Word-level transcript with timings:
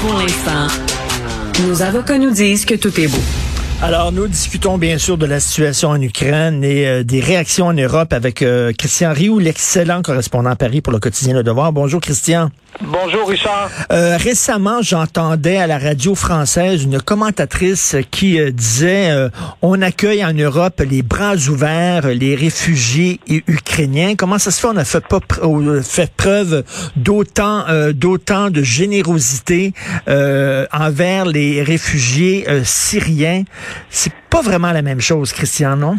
Pour 0.00 0.14
l'instant, 0.14 0.66
nos 1.66 1.82
avocats 1.82 2.16
nous 2.16 2.30
disent 2.30 2.64
que 2.64 2.74
tout 2.74 2.98
est 2.98 3.08
beau. 3.08 3.49
Alors, 3.82 4.12
nous 4.12 4.28
discutons 4.28 4.76
bien 4.76 4.98
sûr 4.98 5.16
de 5.16 5.24
la 5.24 5.40
situation 5.40 5.88
en 5.88 6.02
Ukraine 6.02 6.62
et 6.62 6.86
euh, 6.86 7.02
des 7.02 7.20
réactions 7.20 7.68
en 7.68 7.72
Europe 7.72 8.12
avec 8.12 8.42
euh, 8.42 8.74
Christian 8.76 9.14
Rioux, 9.14 9.38
l'excellent 9.38 10.02
correspondant 10.02 10.50
à 10.50 10.56
Paris 10.56 10.82
pour 10.82 10.92
le 10.92 10.98
quotidien 10.98 11.32
Le 11.32 11.42
Devoir. 11.42 11.72
Bonjour 11.72 11.98
Christian. 11.98 12.50
Bonjour 12.82 13.28
Richard. 13.28 13.70
Euh, 13.90 14.18
récemment, 14.18 14.82
j'entendais 14.82 15.56
à 15.56 15.66
la 15.66 15.78
radio 15.78 16.14
française 16.14 16.84
une 16.84 17.00
commentatrice 17.00 17.96
qui 18.10 18.38
disait 18.52 19.10
on 19.60 19.82
accueille 19.82 20.24
en 20.24 20.32
Europe 20.32 20.80
les 20.88 21.02
bras 21.02 21.34
ouverts 21.34 22.06
les 22.06 22.36
réfugiés 22.36 23.18
ukrainiens. 23.26 24.14
Comment 24.14 24.38
ça 24.38 24.52
se 24.52 24.60
fait? 24.60 24.68
On 24.68 24.76
a 24.76 24.84
fait, 24.84 25.04
pas 25.04 25.18
fait 25.82 26.12
preuve 26.16 26.64
d'autant 26.94 27.64
d'autant 27.92 28.50
de 28.50 28.62
générosité 28.62 29.74
envers 30.06 31.26
les 31.26 31.62
réfugiés 31.62 32.46
syriens? 32.64 33.42
C'est 33.88 34.12
pas 34.30 34.42
vraiment 34.42 34.72
la 34.72 34.82
même 34.82 35.00
chose, 35.00 35.32
Christian, 35.32 35.76
non? 35.76 35.96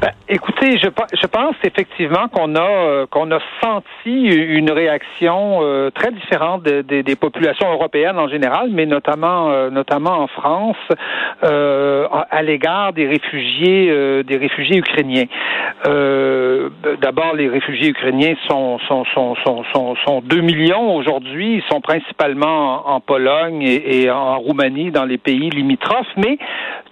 Ben, 0.00 0.10
écoutez, 0.28 0.76
je, 0.76 0.88
pense 1.26 1.54
effectivement 1.64 2.28
qu'on 2.28 2.54
a 2.54 2.60
euh, 2.60 3.06
qu'on 3.06 3.30
a 3.30 3.38
senti 3.62 4.26
une 4.26 4.70
réaction 4.70 5.60
euh, 5.62 5.90
très 5.90 6.12
différente 6.12 6.64
des 6.64 7.16
populations 7.16 7.72
européennes 7.72 8.18
en 8.18 8.28
général, 8.28 8.68
mais 8.70 8.84
notamment 8.84 9.50
euh, 9.50 9.70
notamment 9.70 10.18
en 10.18 10.26
France 10.26 10.76
à 11.42 12.42
l'égard 12.42 12.92
des 12.92 13.06
réfugiés 13.06 14.22
des 14.22 14.36
réfugiés 14.36 14.76
ukrainiens. 14.76 15.26
D'abord, 15.84 17.34
les 17.34 17.48
réfugiés 17.48 17.88
ukrainiens 17.88 18.34
sont 18.48 18.78
sont 18.88 19.04
sont 19.14 19.34
sont 19.44 19.94
sont, 20.04 20.20
2 20.20 20.40
millions 20.42 20.94
aujourd'hui. 20.94 21.54
Ils 21.56 21.72
sont 21.72 21.80
principalement 21.80 22.86
en, 22.88 23.00
Pologne 23.00 23.62
et, 23.62 24.02
et 24.02 24.10
en 24.10 24.38
Roumanie, 24.38 24.90
dans 24.90 25.04
les 25.04 25.18
pays 25.18 25.48
limitrophes, 25.50 26.14
mais 26.16 26.38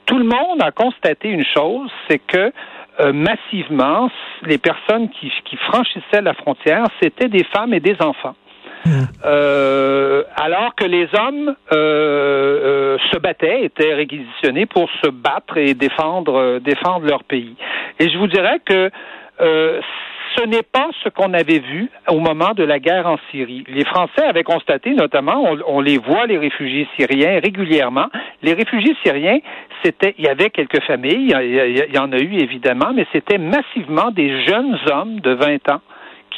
tout 0.07 0.19
le 0.19 0.25
monde 0.25 0.61
a 0.61 0.71
constaté 0.71 1.29
une 1.29 1.45
chose, 1.45 1.91
c'est 2.09 2.19
que 2.19 2.53
euh, 3.01 3.13
massivement, 3.13 4.11
les 4.43 4.59
personnes 4.59 5.09
qui, 5.11 5.33
qui, 5.45 5.57
franchissaient 5.57 6.23
la 6.23 6.35
frontière, 6.35 6.87
c'était 7.03 7.29
des 7.29 7.45
femmes 7.45 7.75
et 7.75 7.81
des 7.81 7.97
enfants. 8.01 8.37
Mmh. 8.87 8.91
Euh, 9.25 10.23
alors 10.37 10.75
que 10.75 10.85
les 10.85 11.09
hommes 11.19 11.57
euh, 11.73 11.75
euh, 11.75 12.99
se 13.11 13.19
battaient, 13.19 13.65
étaient 13.65 13.95
réquisitionnés 13.95 14.67
pour 14.67 14.89
se 15.03 15.09
battre 15.09 15.57
et 15.57 15.75
défendre, 15.75 16.59
défendre 16.59 17.07
leur 17.07 17.25
pays. 17.25 17.57
Et 17.99 18.11
je 18.11 18.19
vous 18.19 18.27
dirais 18.27 18.61
que 18.65 18.91
ce 20.37 20.45
n'est 20.45 20.63
pas 20.63 20.89
ce 21.03 21.09
qu'on 21.09 21.33
avait 21.35 21.59
vu 21.59 21.91
au 22.09 22.19
moment 22.19 22.53
de 22.55 22.65
la 22.65 22.79
guerre 22.79 23.07
en 23.07 23.17
Syrie. 23.31 23.65
Les 23.69 23.85
Français 23.85 24.25
avaient 24.25 24.43
constaté, 24.43 24.95
notamment, 24.95 25.45
on, 25.67 25.81
les 25.81 25.99
voit, 25.99 26.27
les 26.27 26.39
réfugiés 26.39 26.89
syriens, 26.97 27.41
régulièrement. 27.41 28.07
Les 28.43 28.55
réfugiés 28.55 28.97
syriens, 29.05 29.39
c'était, 29.83 30.15
il 30.19 30.25
y 30.25 30.29
avait 30.29 30.51
quelques 30.51 30.83
familles, 30.83 31.35
il 31.43 31.95
y, 31.95 31.99
en 31.99 32.13
a 32.13 32.19
eu 32.19 32.35
évidemment, 32.35 32.93
mais 32.95 33.07
c'était 33.13 33.39
massivement 33.39 34.11
des 34.11 34.45
jeunes 34.45 34.79
hommes 34.91 35.21
de 35.21 35.33
20 35.33 35.69
ans 35.69 35.81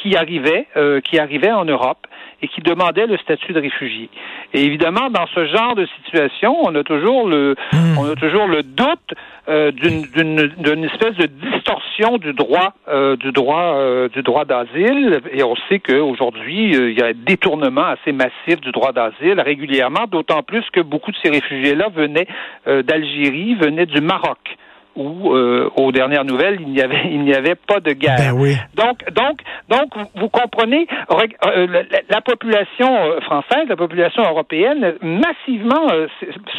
qui 0.01 0.15
arrivaient, 0.15 0.67
euh, 0.75 1.01
qui 1.01 1.19
arrivaient 1.19 1.51
en 1.51 1.65
Europe 1.65 2.07
et 2.41 2.47
qui 2.47 2.61
demandaient 2.61 3.07
le 3.07 3.17
statut 3.17 3.53
de 3.53 3.59
réfugié. 3.59 4.09
Et 4.53 4.63
évidemment, 4.63 5.09
dans 5.09 5.25
ce 5.33 5.45
genre 5.47 5.75
de 5.75 5.87
situation, 5.97 6.55
on 6.63 6.75
a 6.75 6.83
toujours 6.83 7.27
le, 7.27 7.55
hmm. 7.73 7.97
on 7.97 8.11
a 8.11 8.15
toujours 8.15 8.47
le 8.47 8.61
doute 8.61 9.13
euh, 9.49 9.71
d'une 9.71 10.83
espèce 10.83 11.15
de 11.15 11.25
distorsion 11.25 12.17
du 12.17 12.33
droit, 12.33 12.73
euh, 12.89 13.15
du 13.15 13.31
droit, 13.31 13.75
euh, 13.77 14.07
du 14.09 14.21
droit 14.21 14.45
d'asile. 14.45 15.21
Et 15.31 15.43
on 15.43 15.55
sait 15.67 15.79
qu'aujourd'hui, 15.79 16.71
il 16.73 16.99
y 16.99 17.01
a 17.01 17.07
un 17.07 17.13
détournement 17.15 17.85
assez 17.85 18.11
massif 18.11 18.61
du 18.61 18.71
droit 18.71 18.91
d'asile 18.91 19.39
régulièrement, 19.39 20.05
d'autant 20.07 20.43
plus 20.43 20.63
que 20.71 20.81
beaucoup 20.81 21.11
de 21.11 21.17
ces 21.23 21.29
réfugiés-là 21.29 21.89
venaient 21.95 22.27
d'Algérie, 22.65 23.55
venaient 23.55 23.85
du 23.85 24.01
Maroc 24.01 24.57
où, 24.97 25.33
euh, 25.33 25.69
aux 25.75 25.91
dernières 25.91 26.25
nouvelles, 26.25 26.57
il 26.59 26.69
n'y 26.69 26.81
avait, 26.81 27.03
il 27.11 27.21
n'y 27.21 27.33
avait 27.33 27.55
pas 27.55 27.79
de 27.79 27.93
guerre. 27.93 28.17
Ben 28.17 28.31
oui. 28.33 28.55
Donc, 28.75 28.97
donc, 29.13 29.39
donc, 29.69 29.93
vous 30.15 30.29
comprenez, 30.29 30.87
euh, 31.11 31.67
la, 32.09 32.21
population 32.21 32.87
euh, 32.95 33.21
française, 33.21 33.65
la 33.69 33.75
population 33.75 34.23
européenne, 34.23 34.95
massivement 35.01 35.87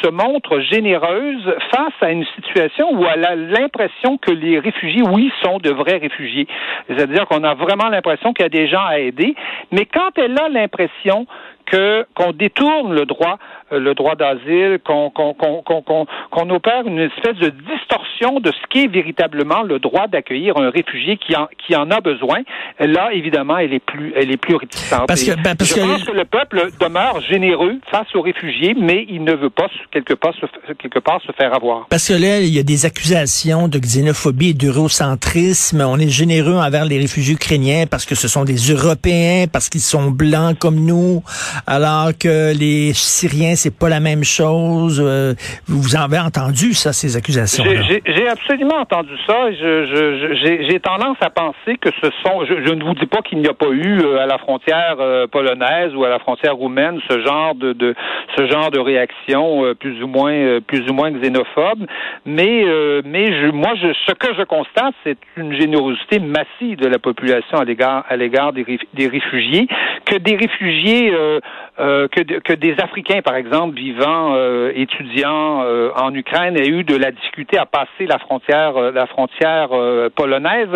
se 0.03 0.11
montre 0.11 0.61
généreuse 0.61 1.45
face 1.71 1.93
à 2.01 2.11
une 2.11 2.25
situation 2.37 2.93
où 2.93 3.05
elle 3.05 3.25
a 3.25 3.35
l'impression 3.35 4.19
que 4.19 4.31
les 4.31 4.59
réfugiés, 4.59 5.03
oui, 5.03 5.33
sont 5.43 5.59
de 5.59 5.71
vrais 5.71 5.99
réfugiés. 5.99 6.47
C'est-à-dire 6.89 7.27
qu'on 7.27 7.45
a 7.45 7.55
vraiment 7.55 7.89
l'impression 7.89 8.33
qu'il 8.33 8.45
y 8.45 8.47
a 8.47 8.49
des 8.49 8.69
gens 8.69 8.85
à 8.85 8.99
aider, 8.99 9.35
mais 9.73 9.85
quand 9.85 10.11
elle 10.17 10.39
a 10.39 10.49
l'impression 10.49 11.27
que 11.71 12.07
qu'on 12.15 12.33
détourne 12.33 12.95
le 12.95 13.05
droit, 13.05 13.39
euh, 13.73 13.79
le 13.79 13.95
droit 13.95 14.15
d'asile, 14.15 14.79
qu'on 14.85 15.11
qu'on 15.11 15.35
qu'on 15.35 15.83
qu'on 15.83 16.51
opère 16.51 16.87
une 16.87 16.99
espèce 16.99 17.37
de 17.37 17.51
distorsion 17.51 18.41
de 18.41 18.51
ce 18.51 18.67
qui 18.71 18.85
est 18.85 18.89
véritablement 18.89 19.63
le 19.63 19.79
droit 19.79 20.07
d'accueillir 20.07 20.57
un 20.57 20.71
réfugié 20.71 21.17
qui 21.17 21.37
en 21.37 21.49
qui 21.67 21.77
en 21.77 21.91
a 21.91 22.01
besoin. 22.01 22.39
Là, 22.79 23.11
évidemment, 23.13 23.59
elle 23.59 23.73
est 23.73 23.85
plus 23.85 24.13
elle 24.17 24.31
est 24.31 24.37
plus 24.37 24.57
réticente. 24.57 25.07
Parce 25.07 25.23
que, 25.23 25.33
ben, 25.43 25.55
parce 25.57 25.75
je 25.75 25.81
pense 25.81 26.05
que 26.05 26.13
le 26.13 26.25
peuple 26.25 26.69
demeure 26.81 27.21
généreux 27.21 27.79
face 27.91 28.15
aux 28.15 28.23
réfugiés, 28.23 28.75
mais 28.79 29.07
il 29.09 29.25
ne 29.25 29.35
veut 29.35 29.51
pas 29.51 29.69
quelque 29.91 30.15
part 30.15 30.35
se, 30.35 30.73
quelque 30.75 30.99
part 30.99 31.21
se 31.27 31.33
faire 31.33 31.55
avoir. 31.55 31.87
Parce 31.89 32.09
que 32.09 32.15
là, 32.15 32.41
il 32.41 32.55
y 32.55 32.59
a 32.59 32.63
des 32.63 32.87
accusations 32.87 33.69
de 33.69 33.79
xénophobie 33.79 34.51
et 34.51 34.55
d'eurocentrisme. 34.55 35.81
On 35.81 35.99
est 35.99 36.09
généreux 36.09 36.57
envers 36.57 36.85
les 36.85 36.99
réfugiés 36.99 37.35
ukrainiens 37.35 37.85
parce 37.91 38.07
que 38.07 38.15
ce 38.15 38.29
sont 38.29 38.45
des 38.45 38.57
Européens, 38.73 39.47
parce 39.53 39.69
qu'ils 39.69 39.81
sont 39.81 40.11
blancs 40.11 40.59
comme 40.59 40.81
nous 40.85 41.23
alors 41.67 42.11
que 42.19 42.57
les 42.59 42.93
Syriens, 42.95 43.55
c'est 43.55 43.77
pas 43.77 43.89
la 43.89 44.01
même 44.01 44.25
chose. 44.25 45.03
Euh, 45.05 45.35
vous 45.67 45.97
en 45.97 46.03
avez 46.03 46.19
entendu 46.19 46.75
ça, 46.75 46.93
ces 46.93 47.17
accusations 47.17 47.65
J'ai 47.65 48.29
absolument 48.29 48.77
entendu 48.81 49.13
ça. 49.27 49.51
J'ai 49.53 50.81
tendance 50.81 51.17
à 51.21 51.31
penser 51.31 51.77
que 51.81 51.91
ce 52.03 52.11
sont. 52.23 52.45
Je, 52.45 52.73
ne 52.75 52.85
vous 52.85 52.95
dis 52.95 53.07
pas 53.07 53.23
qu'il 53.23 53.39
n'y 53.39 53.49
a 53.49 53.55
pas 53.55 53.71
eu 53.71 54.01
euh, 54.01 54.21
à 54.21 54.27
la 54.27 54.39
frontière 54.39 54.97
euh, 55.01 55.27
polonaise 55.27 55.95
ou 55.95 56.05
à 56.05 56.09
la 56.09 56.19
frontière 56.19 56.57
roumaine 56.57 57.01
ce 57.09 57.21
genre 57.21 57.55
de, 57.55 57.73
de 57.73 57.95
ce 58.37 58.47
genre 58.49 58.71
de 58.71 58.79
réaction 58.79 59.75
plus 59.79 60.03
ou 60.03 60.07
moins 60.07 60.61
plus 60.67 60.89
ou 60.89 60.93
moins 60.93 61.11
xénophobe, 61.11 61.87
mais 62.25 62.65
mais 63.05 63.27
je, 63.27 63.51
moi, 63.51 63.73
je, 63.81 63.93
ce 64.07 64.13
que 64.13 64.35
je 64.37 64.43
constate, 64.43 64.95
c'est 65.05 65.19
une 65.37 65.53
générosité 65.59 66.19
massive 66.19 66.79
de 66.79 66.87
la 66.87 66.99
population 66.99 67.59
à 67.59 67.65
l'égard 67.65 68.05
à 68.09 68.17
l'égard 68.17 68.53
des, 68.53 68.65
des 68.95 69.09
réfugiés, 69.09 69.69
que 70.05 70.17
des 70.17 70.37
réfugiés 70.37 71.13
euh, 71.13 71.41
que, 71.79 72.41
que, 72.41 72.53
des 72.55 72.75
Africains, 72.81 73.23
par 73.23 73.37
exemple, 73.37 73.77
vivant, 73.77 74.35
euh, 74.35 74.73
étudiants 74.75 75.63
euh, 75.63 75.91
en 75.97 76.13
Ukraine, 76.13 76.57
aient 76.57 76.69
eu 76.69 76.83
de 76.83 76.97
la 76.97 77.13
difficulté 77.13 77.57
à 77.57 77.67
passer 77.67 78.07
la 78.07 78.19
frontière, 78.19 78.73
la 78.93 79.07
frontière 79.07 79.69
polonaise. 80.15 80.69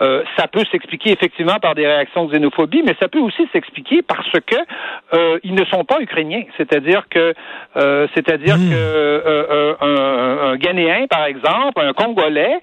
ça 0.00 0.46
peut 0.50 0.64
s'expliquer 0.70 1.10
effectivement 1.12 1.58
par 1.60 1.74
des 1.74 1.86
réactions 1.86 2.26
de 2.26 2.32
xénophobie, 2.32 2.82
mais 2.86 2.94
ça 3.00 3.08
peut 3.08 3.18
aussi 3.18 3.48
s'expliquer 3.52 4.02
parce 4.02 4.30
que 4.30 4.56
ils 5.42 5.54
ne 5.54 5.64
sont 5.66 5.84
pas 5.84 6.00
ukrainiens. 6.00 6.44
C'est-à-dire 6.56 7.08
que, 7.08 7.34
c'est-à-dire 8.14 8.56
hmm. 8.56 8.70
que 8.70 9.76
un, 9.80 10.50
un, 10.52 10.56
Ghanéen, 10.56 11.06
par 11.08 11.24
exemple, 11.26 11.80
un 11.80 11.92
Congolais, 11.92 12.60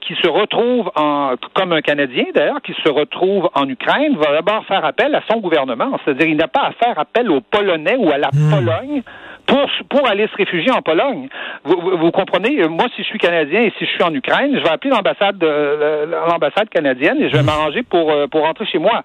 qui 0.00 0.14
se 0.22 0.28
retrouve 0.28 0.90
en, 0.94 1.34
comme 1.54 1.72
un 1.72 1.80
Canadien 1.80 2.26
d'ailleurs, 2.34 2.62
qui 2.62 2.74
se 2.84 2.88
retrouve 2.88 3.50
en 3.54 3.68
Ukraine, 3.68 4.16
va 4.16 4.32
d'abord 4.32 4.64
faire 4.66 4.84
appel 4.84 5.14
à 5.14 5.22
son 5.30 5.38
gouvernement. 5.38 5.98
C'est-à-dire, 6.04 6.28
il 6.28 6.36
n'a 6.36 6.48
pas 6.48 6.70
à 6.70 6.72
faire 6.78 6.98
appel 6.98 7.30
aux 7.30 7.40
Polonais 7.40 7.96
ou 7.96 8.10
à 8.10 8.18
la 8.18 8.30
hmm. 8.32 8.50
Pologne 8.50 9.02
pour, 9.48 9.66
pour 9.88 10.08
aller 10.08 10.28
se 10.28 10.36
réfugier 10.36 10.70
en 10.70 10.82
Pologne. 10.82 11.28
Vous, 11.64 11.80
vous, 11.80 12.10
comprenez? 12.10 12.68
Moi, 12.68 12.86
si 12.94 13.02
je 13.02 13.08
suis 13.08 13.18
Canadien 13.18 13.62
et 13.62 13.72
si 13.78 13.86
je 13.86 13.90
suis 13.90 14.02
en 14.02 14.14
Ukraine, 14.14 14.52
je 14.54 14.62
vais 14.62 14.68
appeler 14.68 14.90
l'ambassade 14.90 15.42
l'ambassade 15.42 16.68
canadienne 16.68 17.16
et 17.20 17.30
je 17.30 17.36
vais 17.36 17.42
hmm. 17.42 17.46
m'arranger 17.46 17.82
pour, 17.82 18.10
euh, 18.10 18.26
pour 18.26 18.42
rentrer 18.42 18.66
chez 18.66 18.78
moi. 18.78 19.02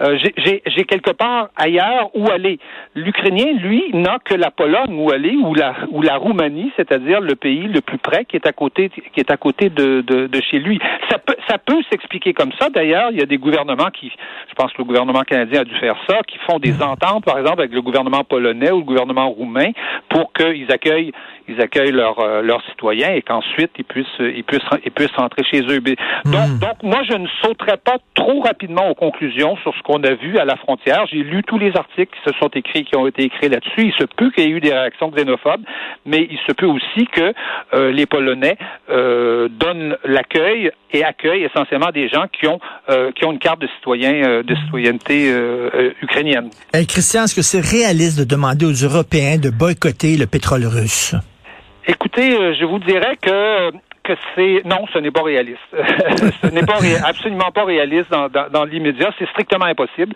Euh, 0.00 0.16
J'ai 0.16 0.84
quelque 0.84 1.10
part 1.10 1.48
ailleurs 1.56 2.10
où 2.14 2.30
aller. 2.30 2.58
L'Ukrainien, 2.94 3.52
lui, 3.58 3.84
n'a 3.92 4.18
que 4.24 4.34
la 4.34 4.50
Pologne 4.50 4.94
où 4.94 5.10
aller 5.10 5.34
ou 5.36 5.54
la, 5.54 5.74
ou 5.90 6.02
la 6.02 6.16
Roumanie, 6.16 6.72
c'est-à-dire 6.76 7.20
le 7.20 7.34
pays 7.34 7.66
le 7.66 7.80
plus 7.80 7.98
près 7.98 8.24
qui 8.24 8.36
est 8.36 8.46
à 8.46 8.52
côté, 8.52 8.90
qui 8.90 9.20
est 9.20 9.30
à 9.30 9.36
côté 9.36 9.70
de, 9.70 10.02
de, 10.02 10.28
de 10.28 10.40
chez 10.40 10.60
lui. 10.60 10.78
Ça 11.10 11.18
peut, 11.18 11.36
ça 11.48 11.58
peut 11.58 11.82
s'expliquer 11.90 12.32
comme 12.32 12.52
ça. 12.60 12.70
D'ailleurs, 12.70 13.10
il 13.10 13.18
y 13.18 13.22
a 13.22 13.26
des 13.26 13.38
gouvernements 13.38 13.90
qui, 13.92 14.12
je 14.48 14.54
pense 14.54 14.72
que 14.72 14.78
le 14.78 14.84
gouvernement 14.84 15.22
canadien 15.22 15.62
a 15.62 15.64
dû 15.64 15.74
faire 15.80 15.96
ça, 16.08 16.20
qui 16.28 16.38
font 16.48 16.60
des 16.60 16.74
hmm. 16.74 16.82
ententes, 16.82 17.24
par 17.24 17.38
exemple, 17.38 17.60
avec 17.60 17.72
le 17.72 17.82
gouvernement 17.82 18.22
polonais 18.22 18.70
ou 18.70 18.78
le 18.78 18.84
gouvernement 18.84 19.28
roumain 19.28 19.70
pour 20.08 20.32
qu'ils 20.32 20.70
accueillent 20.70 21.12
ils 21.50 21.60
accueillent 21.60 21.92
leurs 21.92 22.42
leurs 22.42 22.64
citoyens 22.70 23.12
et 23.12 23.22
qu'ensuite 23.22 23.70
ils 23.78 23.84
puissent 23.84 24.06
ils 24.20 24.44
puissent 24.44 24.62
ils 24.84 24.90
puissent 24.90 25.16
rentrer 25.16 25.42
chez 25.44 25.62
eux. 25.62 25.80
Donc 25.80 25.96
hmm. 26.48 26.58
donc 26.58 26.82
moi 26.82 27.00
je 27.08 27.16
ne 27.16 27.26
sauterai 27.42 27.76
pas 27.76 27.98
trop 28.14 28.40
rapidement 28.40 28.88
aux 28.88 28.94
conclusions 28.94 29.56
sur 29.58 29.74
ce 29.74 29.82
qu'on 29.82 30.02
a 30.04 30.14
vu 30.14 30.38
à 30.38 30.44
la 30.44 30.56
frontière. 30.56 31.06
J'ai 31.10 31.22
lu 31.22 31.42
tous 31.42 31.58
les 31.58 31.76
articles 31.76 32.12
qui 32.16 32.30
se 32.30 32.36
sont 32.38 32.48
écrits 32.48 32.84
qui 32.84 32.96
ont 32.96 33.06
été 33.06 33.24
écrits 33.24 33.48
là-dessus. 33.48 33.86
Il 33.86 33.92
se 33.98 34.04
peut 34.04 34.30
qu'il 34.30 34.44
y 34.44 34.46
ait 34.46 34.50
eu 34.50 34.60
des 34.60 34.72
réactions 34.72 35.10
xénophobes, 35.10 35.64
mais 36.06 36.26
il 36.30 36.38
se 36.46 36.52
peut 36.52 36.66
aussi 36.66 37.06
que 37.06 37.32
les 37.90 38.06
Polonais 38.06 38.56
donnent 38.88 39.96
l'accueil 40.04 40.70
et 40.92 41.04
accueillent 41.04 41.44
essentiellement 41.44 41.90
des 41.92 42.08
gens 42.08 42.26
qui 42.32 42.46
ont 42.46 42.60
qui 43.14 43.24
ont 43.24 43.32
une 43.32 43.38
carte 43.38 43.60
de 43.60 43.68
citoyen 43.76 44.42
de 44.42 44.54
citoyenneté 44.64 45.32
ukrainienne. 46.02 46.50
Christian, 46.88 47.24
est-ce 47.24 47.34
que 47.34 47.42
c'est 47.42 47.60
réaliste 47.60 48.18
de 48.18 48.24
demander 48.24 48.66
aux 48.66 48.72
Européens 48.72 49.38
de 49.38 49.50
boycotter 49.50 50.16
le 50.16 50.26
pétrole 50.26 50.66
russe? 50.66 51.14
Écoutez, 51.86 52.36
euh, 52.36 52.54
je 52.54 52.64
vous 52.64 52.78
dirais 52.78 53.16
que 53.16 53.72
que 54.02 54.12
c'est 54.34 54.62
non, 54.64 54.86
ce 54.92 54.98
n'est 54.98 55.10
pas 55.10 55.22
réaliste. 55.22 55.58
ce 56.42 56.46
n'est 56.48 56.64
pas 56.64 56.78
absolument 57.06 57.50
pas 57.52 57.64
réaliste 57.64 58.10
dans, 58.10 58.28
dans, 58.28 58.64
l'immédiat. 58.64 59.10
C'est 59.18 59.28
strictement 59.28 59.66
impossible. 59.66 60.14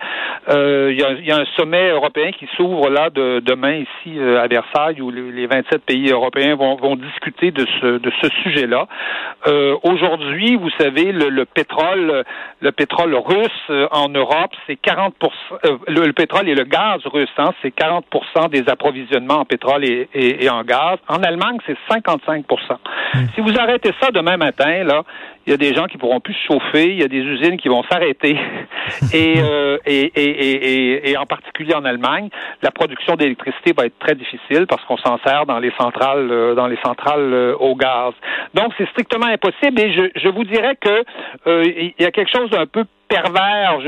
Euh, 0.48 0.90
il 0.92 1.26
y, 1.26 1.32
a, 1.32 1.36
un 1.36 1.44
sommet 1.56 1.90
européen 1.90 2.31
qui 2.32 2.48
s'ouvre 2.56 2.88
là 2.88 3.10
de, 3.10 3.40
demain 3.40 3.75
ici 3.75 4.19
euh, 4.19 4.42
à 4.42 4.46
Versailles 4.46 5.00
où 5.00 5.10
les, 5.10 5.46
27 5.46 5.84
pays 5.84 6.10
européens 6.10 6.56
vont, 6.56 6.76
vont 6.76 6.96
discuter 6.96 7.50
de 7.50 7.66
ce 7.81 7.98
de 7.98 8.12
ce 8.22 8.28
sujet-là. 8.42 8.86
Euh, 9.46 9.76
aujourd'hui, 9.82 10.56
vous 10.56 10.70
savez, 10.78 11.12
le, 11.12 11.44
pétrole 11.44 12.25
le 12.60 12.72
pétrole 12.72 13.14
russe 13.14 13.70
en 13.90 14.08
Europe, 14.08 14.52
c'est 14.66 14.76
40 14.76 15.14
le, 15.88 16.12
pétrole 16.12 16.48
et 16.48 16.54
le 16.54 16.64
gaz 16.64 17.00
russe, 17.04 17.28
hein, 17.38 17.50
c'est 17.62 17.70
40 17.70 18.04
des 18.50 18.64
approvisionnements 18.69 19.40
en 19.40 19.44
pétrole 19.44 19.84
et, 19.84 20.08
et, 20.14 20.48
en 20.48 20.62
gaz. 20.62 20.98
En 21.08 21.22
Allemagne, 21.22 21.58
c'est 21.66 21.76
55 21.90 22.44
mmh. 22.48 23.19
Si 23.34 23.40
vous 23.40 23.52
arrêtez 23.58 23.74
arrêter 23.75 23.93
ça 24.00 24.11
demain 24.11 24.37
matin, 24.37 24.85
là, 24.85 25.03
il 25.47 25.50
y 25.50 25.55
a 25.55 25.56
des 25.56 25.75
gens 25.75 25.87
qui 25.87 25.99
pourront 25.99 26.21
plus 26.21 26.35
se 26.35 26.47
chauffer, 26.47 26.91
il 26.91 27.00
y 27.00 27.03
a 27.03 27.09
des 27.09 27.19
usines 27.19 27.56
qui 27.56 27.69
vont 27.69 27.82
s'arrêter. 27.91 28.37
Euh, 29.15 29.79
et, 29.87 30.12
et, 30.15 30.25
et, 30.25 31.11
et, 31.11 31.17
en 31.17 31.25
particulier 31.25 31.75
en 31.75 31.85
Allemagne, 31.85 32.29
la 32.62 32.71
production 32.71 33.15
d'électricité 33.17 33.73
va 33.73 33.87
être 33.87 33.99
très 33.99 34.15
difficile 34.15 34.67
parce 34.69 34.85
qu'on 34.85 34.99
s'en 34.99 35.19
sert 35.25 35.47
dans 35.47 35.59
les 35.59 35.73
centrales 35.81 36.31
euh, 36.31 36.55
dans 36.55 36.67
les 36.67 36.76
centrales 36.85 37.32
euh, 37.32 37.56
au 37.56 37.76
gaz. 37.76 38.12
Donc 38.53 38.73
c'est 38.76 38.88
strictement 38.91 39.26
impossible 39.26 39.81
et 39.81 39.93
je, 39.93 40.11
je 40.17 40.29
vous 40.29 40.44
dirais 40.44 40.77
que 40.79 41.05
il 41.47 41.94
y 41.99 42.05
a 42.05 42.11
quelque 42.11 42.31
chose 42.31 42.50
d'un 42.50 42.67
peu 42.67 42.85
pervers 43.09 43.79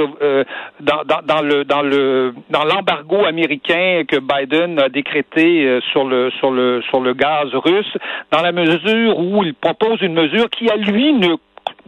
dans, 0.80 1.02
dans, 1.04 1.22
dans, 1.24 1.40
le 1.42 1.64
dans 1.64 1.82
le 1.82 2.34
dans 2.50 2.64
l'embargo 2.64 3.24
américain 3.24 4.02
que 4.06 4.16
Biden 4.16 4.78
a 4.78 4.88
décrété 4.88 5.80
sur 5.92 6.04
le 6.04 6.30
sur 6.38 6.50
le 6.50 6.82
sur 6.82 7.00
le 7.00 7.14
gaz 7.14 7.48
russe 7.54 7.96
dans 8.30 8.42
la 8.42 8.52
mesure 8.52 9.18
où 9.18 9.42
il 9.42 9.54
propose 9.54 10.00
une 10.02 10.14
mesure 10.14 10.48
qui 10.50 10.70
à 10.70 10.76
lui 10.76 11.12
ne 11.12 11.36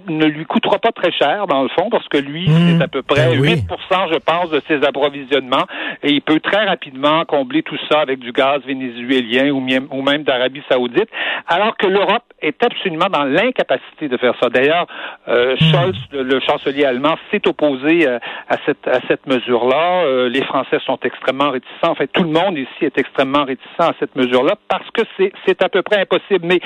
ne 0.09 0.27
lui 0.27 0.45
coûtera 0.45 0.79
pas 0.79 0.93
très 0.93 1.13
cher, 1.13 1.47
dans 1.47 1.63
le 1.63 1.69
fond, 1.69 1.91
parce 1.91 2.07
que 2.09 2.19
lui, 2.19 2.49
mmh. 2.49 2.79
c'est 2.79 2.85
à 2.85 2.89
peu 2.89 3.03
près 3.03 3.35
8 3.37 3.67
ben 3.69 4.07
je 4.13 4.19
pense, 4.19 4.51
de 4.51 4.61
ses 4.69 4.85
approvisionnements, 4.85 5.67
et 6.03 6.13
il 6.13 6.23
peut 6.23 6.41
très 6.41 6.65
rapidement 6.65 7.25
combler 7.25 7.63
tout 7.63 7.79
ça 7.91 8.01
avec 8.01 8.19
du 8.21 8.33
gaz 8.33 8.63
vénézuélien 8.67 9.51
ou 9.51 9.61
même, 9.61 9.89
ou 9.91 10.03
même 10.03 10.23
d'Arabie 10.23 10.63
saoudite, 10.71 11.09
alors 11.47 11.77
que 11.77 11.87
l'Europe 11.87 12.25
est 12.41 12.63
absolument 12.63 13.09
dans 13.11 13.25
l'incapacité 13.25 14.09
de 14.09 14.17
faire 14.17 14.35
ça. 14.41 14.49
D'ailleurs, 14.49 14.87
euh, 15.29 15.55
mmh. 15.55 15.59
Scholz, 15.59 15.99
le, 16.13 16.41
chancelier 16.41 16.85
allemand, 16.85 17.17
s'est 17.31 17.47
opposé 17.49 18.07
euh, 18.07 18.19
à 18.49 18.57
cette, 18.65 18.87
à 18.87 19.01
cette 19.09 19.27
mesure-là. 19.27 20.05
Euh, 20.05 20.29
les 20.29 20.43
Français 20.43 20.79
sont 20.87 20.99
extrêmement 21.03 21.51
réticents. 21.51 21.91
En 21.91 21.95
fait, 21.95 22.09
tout 22.09 22.23
le 22.23 22.31
monde 22.31 22.57
ici 22.57 22.85
est 22.85 22.97
extrêmement 22.99 23.45
réticent 23.45 23.81
à 23.81 23.93
cette 23.99 24.15
mesure-là 24.15 24.55
parce 24.69 24.89
que 24.91 25.03
c'est 25.47 25.63
à 25.63 25.69
peu 25.69 25.83
près 25.83 26.01
impossible. 26.01 26.47
Mais 26.47 26.61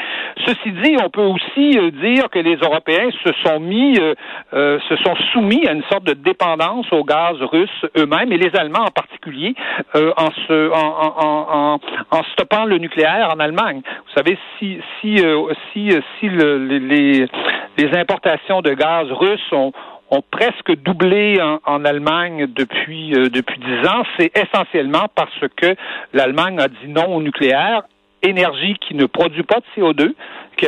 ceci 0.47 0.73
dit, 0.83 0.97
on 1.03 1.11
peut 1.11 1.23
aussi 1.23 1.79
dire 1.93 2.29
que 2.31 2.39
les 2.39 2.57
Européens 2.57 3.09
se 3.25 3.33
sont 3.45 3.61
mis, 3.61 3.99
euh, 3.99 4.15
euh, 4.55 4.79
se 4.89 4.97
sont 4.97 5.15
soumis 5.33 5.67
à 5.67 5.73
une 5.73 5.83
sorte 5.85 6.05
de 6.05 6.15
dépendance 6.15 6.87
au 6.93 7.05
gaz 7.05 7.37
russe 7.41 7.87
eux-mêmes 7.97 8.33
et 8.33 8.39
les 8.39 8.55
Allemands 8.57 8.85
en 8.87 8.91
particulier 8.91 9.55
euh, 9.95 10.13
en, 10.17 10.31
se, 10.47 10.71
en, 10.73 11.79
en, 12.11 12.23
stoppant 12.33 12.65
le 12.65 12.79
nucléaire 12.79 13.31
en 13.35 13.41
Allemagne. 13.41 13.83
Vous 13.85 14.13
savez, 14.15 14.39
si 14.59 14.79
si 15.01 15.19
si 15.73 15.91
si 16.19 16.29
le, 16.29 16.59
les, 16.59 17.27
les 17.79 17.99
importations 17.99 18.61
de 18.61 18.73
gaz 18.75 19.11
russes 19.11 19.53
ont 19.53 19.73
ont 20.11 20.23
presque 20.31 20.77
doublé 20.83 21.41
en, 21.41 21.59
en 21.65 21.85
Allemagne 21.87 22.47
depuis 22.55 23.11
depuis 23.11 23.59
dix 23.61 23.89
ans, 23.89 24.03
c'est 24.19 24.31
essentiellement 24.37 25.07
parce 25.15 25.41
que 25.57 25.75
l'Allemagne 26.13 26.61
a 26.61 26.69
dit 26.69 26.89
non 26.89 27.17
au 27.17 27.23
nucléaire, 27.23 27.83
énergie 28.23 28.77
qui 28.81 28.95
ne 28.95 29.07
produit 29.07 29.43
pas 29.43 29.59
de 29.61 29.65
CO2, 29.77 30.13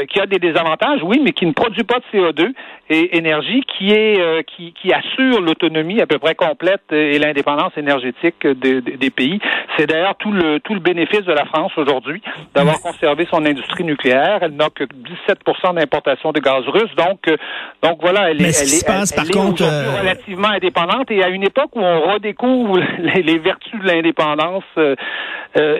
qui, 0.08 0.20
a 0.20 0.26
des 0.26 0.38
désavantages, 0.38 1.00
oui, 1.02 1.20
mais 1.22 1.32
qui 1.32 1.46
ne 1.46 1.52
produit 1.52 1.84
pas 1.84 1.98
de 1.98 2.18
CO2 2.18 2.52
et 2.90 3.16
énergie 3.16 3.62
qui 3.78 3.92
est 3.92 4.20
euh, 4.20 4.42
qui, 4.42 4.72
qui, 4.72 4.92
assure 4.92 5.40
l'autonomie 5.40 6.00
à 6.00 6.06
peu 6.06 6.18
près 6.18 6.34
complète 6.34 6.82
et 6.90 7.18
l'indépendance 7.18 7.72
énergétique 7.76 8.46
des 8.46 9.10
pays. 9.10 9.40
C'est 9.76 9.86
d'ailleurs 9.86 10.16
tout 10.16 10.32
le 10.32 10.60
tout 10.60 10.74
le 10.74 10.80
bénéfice 10.80 11.22
de 11.22 11.32
la 11.32 11.44
France 11.46 11.72
aujourd'hui 11.76 12.22
d'avoir 12.54 12.80
conservé 12.80 13.26
son 13.30 13.44
industrie 13.46 13.84
nucléaire. 13.84 14.40
Elle 14.42 14.56
n'a 14.56 14.68
que 14.70 14.84
17% 14.84 15.74
d'importation 15.74 16.32
de 16.32 16.40
gaz 16.40 16.64
russe, 16.66 16.94
donc 16.96 17.20
euh, 17.28 17.36
donc 17.82 17.98
voilà, 18.00 18.30
elle 18.30 18.42
est, 18.42 18.60
elle 18.60 18.74
est, 18.74 19.16
elle, 19.16 19.30
contre, 19.30 19.62
euh, 19.62 19.98
relativement 20.00 20.48
indépendante 20.48 21.10
et 21.10 21.22
à 21.22 21.28
une 21.28 21.44
époque 21.44 21.74
où 21.74 21.80
on 21.80 22.12
redécouvre 22.12 22.78
les, 22.98 23.38
vertus 23.38 23.80
de 23.80 23.86
l'indépendance 23.86 24.64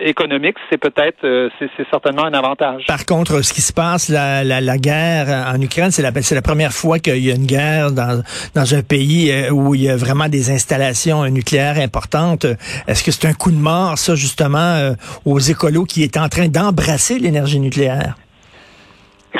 économique, 0.03 0.55
c'est 0.69 0.77
peut-être 0.77 1.49
c'est 1.59 1.89
certainement 1.89 2.25
un 2.25 2.33
avantage. 2.33 2.85
Par 2.87 3.05
contre, 3.05 3.43
ce 3.43 3.53
qui 3.53 3.61
se 3.61 3.73
passe 3.73 4.04
la, 4.09 4.43
la, 4.43 4.77
guerre 4.77 5.53
en 5.53 5.59
Ukraine, 5.61 5.91
c'est 5.91 6.01
la, 6.01 6.11
c'est 6.21 6.35
la 6.35 6.41
première 6.41 6.73
fois 6.73 6.99
qu'il 6.99 7.23
y 7.23 7.31
a 7.31 7.35
une 7.35 7.45
guerre 7.45 7.91
dans, 7.91 8.21
dans 8.53 8.75
un 8.75 8.81
pays 8.81 9.31
euh, 9.31 9.51
où 9.51 9.75
il 9.75 9.83
y 9.83 9.89
a 9.89 9.95
vraiment 9.95 10.29
des 10.29 10.51
installations 10.51 11.25
nucléaires 11.25 11.77
importantes. 11.77 12.45
Est-ce 12.87 13.03
que 13.03 13.11
c'est 13.11 13.25
un 13.25 13.33
coup 13.33 13.51
de 13.51 13.57
mort, 13.57 13.97
ça, 13.97 14.15
justement, 14.15 14.57
euh, 14.57 14.93
aux 15.25 15.39
écolos 15.39 15.85
qui 15.85 16.03
est 16.03 16.17
en 16.17 16.29
train 16.29 16.47
d'embrasser 16.47 17.19
l'énergie 17.19 17.59
nucléaire? 17.59 18.15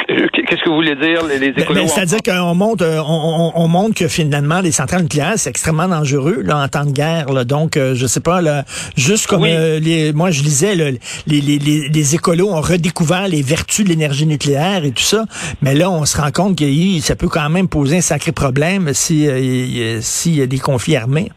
Qu'est-ce 0.08 0.64
que 0.64 0.70
vous 0.70 0.76
voulez 0.76 0.96
dire, 0.96 1.26
les, 1.26 1.40
les 1.40 1.52
ben, 1.52 1.66
ben, 1.74 1.88
C'est-à-dire 1.88 2.20
qu'on 2.22 2.56
montre, 2.56 2.84
euh, 2.84 3.02
on, 3.06 3.52
on, 3.56 3.68
montre 3.68 3.96
que 3.96 4.08
finalement, 4.08 4.62
les 4.62 4.72
centrales 4.72 5.04
nucléaires, 5.04 5.34
c'est 5.38 5.50
extrêmement 5.50 5.88
dangereux 5.88 6.42
là, 6.44 6.58
en 6.60 6.68
temps 6.68 6.86
de 6.86 6.92
guerre. 6.92 7.32
Là. 7.32 7.44
Donc, 7.44 7.78
euh, 7.78 7.96
je 7.96 8.06
sais 8.06 8.20
pas, 8.20 8.42
là, 8.42 8.64
juste 8.96 9.28
comme 9.28 9.44
euh, 9.44 9.80
les, 9.80 10.14
moi 10.14 10.32
je 10.32 10.44
lisais, 10.44 10.76
les, 10.76 11.00
les, 11.28 11.42
les, 11.42 11.90
les, 11.90 12.16
écolos 12.16 12.50
ont 12.50 12.62
redécouvert 12.62 13.28
les 13.28 13.42
vertus 13.42 13.86
de 13.86 13.90
l'énergie 13.90 14.28
nucléaire 14.28 14.86
et 14.86 14.92
tout 14.92 15.04
ça, 15.04 15.26
mais 15.62 15.74
là, 15.74 15.90
on 15.90 16.06
se 16.06 16.18
rend 16.18 16.32
compte 16.32 16.58
que 16.58 16.66
ça 17.02 17.16
peut 17.16 17.30
quand 17.30 17.50
même 17.50 17.68
poser 17.68 17.98
un 17.98 18.02
sacré 18.02 18.32
problème 18.32 18.94
s'il 18.94 20.02
si, 20.02 20.36
y 20.36 20.42
a 20.42 20.48
des 20.48 20.60
conflits 20.60 20.96
armés. 20.96 21.32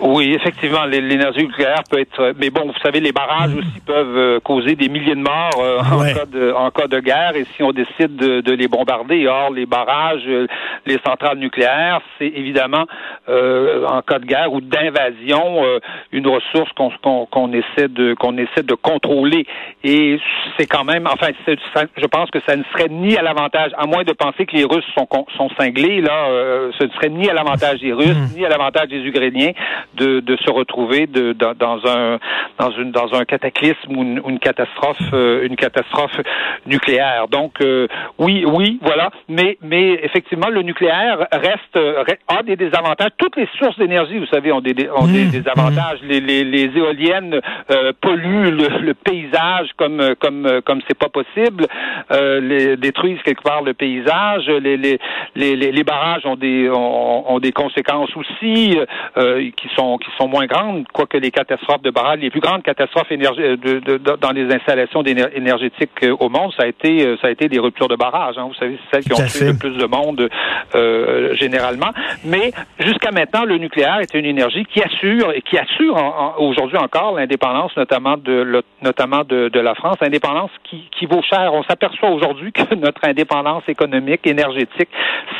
Oui, 0.00 0.34
effectivement, 0.34 0.84
l'énergie 0.84 1.46
nucléaire 1.46 1.82
peut 1.88 2.00
être. 2.00 2.34
Mais 2.38 2.50
bon, 2.50 2.66
vous 2.66 2.78
savez, 2.82 2.98
les 2.98 3.12
barrages 3.12 3.54
aussi 3.54 3.80
peuvent 3.86 4.16
euh, 4.16 4.40
causer 4.40 4.74
des 4.74 4.88
milliers 4.88 5.14
de 5.14 5.20
morts 5.20 5.60
euh, 5.60 5.78
en, 5.78 6.02
cas 6.12 6.26
de, 6.26 6.52
en 6.52 6.70
cas 6.70 6.88
de 6.88 6.98
guerre. 6.98 7.36
Et 7.36 7.46
si 7.54 7.62
on 7.62 7.72
décide 7.72 8.16
de, 8.16 8.40
de 8.40 8.52
les 8.52 8.68
bombarder, 8.68 9.28
or 9.28 9.50
les 9.50 9.66
barrages, 9.66 10.22
euh, 10.26 10.46
les 10.86 10.98
centrales 11.06 11.38
nucléaires, 11.38 12.00
c'est 12.18 12.26
évidemment 12.26 12.86
en 13.28 14.02
cas 14.02 14.18
de 14.18 14.26
guerre 14.26 14.52
ou 14.52 14.60
d'invasion 14.60 15.62
une 16.10 16.26
ressource 16.26 16.70
qu'on 16.72 17.26
qu'on 17.26 17.52
essaie 17.52 17.88
de 17.88 18.14
qu'on 18.14 18.36
essaie 18.36 18.62
de 18.62 18.74
contrôler. 18.74 19.46
Et 19.84 20.18
c'est 20.58 20.66
quand 20.66 20.84
même, 20.84 21.06
enfin, 21.06 21.28
je 21.46 22.06
pense 22.06 22.30
que 22.30 22.40
ça 22.46 22.56
ne 22.56 22.64
serait 22.72 22.88
ni 22.88 23.16
à 23.16 23.22
l'avantage, 23.22 23.70
à 23.78 23.86
moins 23.86 24.02
de 24.02 24.12
penser 24.12 24.46
que 24.46 24.56
les 24.56 24.64
Russes 24.64 24.84
sont 24.96 25.06
sont 25.36 25.48
cinglés 25.58 26.00
là, 26.00 26.26
ce 26.78 26.84
ne 26.84 26.90
serait 26.90 27.10
ni 27.10 27.28
à 27.28 27.34
l'avantage 27.34 27.80
des 27.80 27.92
Russes 27.92 28.16
hmm. 28.16 28.36
ni 28.36 28.44
à 28.44 28.48
l'avantage 28.48 28.88
des 28.88 29.00
Ukrainiens 29.00 29.52
de, 29.94 30.20
de 30.20 30.36
se 30.36 30.50
retrouver 30.50 31.06
de, 31.06 31.32
dans, 31.32 31.54
dans, 31.54 31.78
un 31.86 32.18
dans 32.58 32.70
une 32.70 32.92
dans 32.92 33.14
un 33.14 33.24
cataclysme 33.24 33.96
ou 33.96 34.02
une, 34.02 34.38
catastrophe 34.38 34.96
euh, 35.12 35.46
une 35.46 35.56
catastrophe 35.56 36.18
nucléaire. 36.66 37.28
Donc 37.28 37.60
euh, 37.60 37.86
oui 38.18 38.44
oui 38.46 38.78
voilà, 38.82 39.10
mais 39.28 39.58
mais 39.62 40.00
effectivement 40.02 40.48
le 40.48 40.62
nucléaire 40.62 41.26
reste, 41.32 41.78
a 42.28 42.42
des 42.42 42.56
désavantages. 42.56 43.10
Toutes 43.18 43.36
les 43.36 43.48
sources 43.58 43.78
d'énergie, 43.78 44.18
vous 44.18 44.26
savez, 44.26 44.52
ont 44.52 44.60
des 44.60 44.88
ont 44.94 45.06
des, 45.06 45.24
mmh. 45.24 45.44
avantages. 45.46 46.02
Mmh. 46.02 46.08
Les, 46.08 46.20
les, 46.20 46.44
les, 46.44 46.76
éoliennes 46.76 47.40
euh, 47.70 47.92
polluent 48.00 48.50
le, 48.50 48.94
paysage 48.94 49.70
comme 49.76 50.14
comme 50.20 50.60
comme 50.64 50.80
c'est 50.88 50.98
pas 50.98 51.08
possible, 51.08 51.66
les, 52.10 52.76
détruisent 52.76 53.22
quelque 53.22 53.42
part 53.42 53.62
le 53.62 53.74
paysage. 53.74 54.46
Les 54.48 54.76
les, 54.76 54.98
les, 55.36 55.56
les 55.56 55.84
barrages 55.84 56.24
ont 56.26 56.36
des 56.36 56.68
ont, 56.70 57.32
ont 57.32 57.38
des 57.38 57.52
conséquences 57.52 58.14
aussi 58.16 58.78
qui 59.56 59.68
sont 59.74 59.98
qui 59.98 60.10
sont 60.18 60.28
moins 60.28 60.46
grandes, 60.46 60.86
quoique 60.92 61.16
les 61.16 61.30
catastrophes 61.30 61.82
de 61.82 61.90
barrage, 61.90 62.20
les 62.20 62.30
plus 62.30 62.40
grandes 62.40 62.62
catastrophes 62.62 63.10
de, 63.10 63.80
de, 63.80 64.16
dans 64.16 64.30
les 64.30 64.52
installations 64.52 65.02
énergétiques 65.02 66.06
au 66.20 66.28
monde, 66.28 66.52
ça 66.56 66.64
a 66.64 66.66
été 66.66 67.16
ça 67.20 67.28
a 67.28 67.30
été 67.30 67.48
des 67.48 67.58
ruptures 67.58 67.88
de 67.88 67.96
barrage. 67.96 68.36
Hein. 68.38 68.46
Vous 68.48 68.54
savez, 68.54 68.78
c'est 68.90 68.96
celles 68.96 69.04
qui 69.04 69.20
ont 69.20 69.26
tué 69.26 69.46
le 69.52 69.58
plus 69.58 69.76
de 69.76 69.86
monde 69.86 70.28
généralement. 71.34 71.90
Mais 72.24 72.52
jusqu'à 72.78 73.10
maintenant, 73.10 73.44
le 73.44 73.58
nucléaire 73.58 73.98
est 74.00 74.14
une 74.14 74.26
énergie 74.26 74.64
qui 74.64 74.82
assure 74.82 75.32
et 75.32 75.42
qui 75.42 75.58
assure 75.58 75.96
aujourd'hui 76.38 76.78
encore 76.78 77.16
l'indépendance, 77.16 77.76
notamment 77.76 78.16
de 78.16 78.62
notamment 78.82 79.22
de, 79.24 79.48
de 79.48 79.60
la 79.60 79.74
France, 79.74 79.96
indépendance 80.00 80.50
qui, 80.64 80.88
qui 80.98 81.06
vaut 81.06 81.22
cher. 81.22 81.52
On 81.54 81.62
s'aperçoit 81.64 82.10
aujourd'hui 82.10 82.52
que 82.52 82.74
notre 82.74 83.06
indépendance 83.06 83.62
économique, 83.68 84.26
énergétique, 84.26 84.88